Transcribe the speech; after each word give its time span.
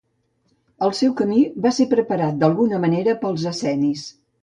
El 0.87 0.93
seu 0.99 1.11
camí 1.19 1.43
va 1.67 1.73
ser 1.81 1.89
preparat 1.93 2.43
d'alguna 2.43 2.83
manera 2.89 3.19
pels 3.25 3.51
essenis. 3.57 4.13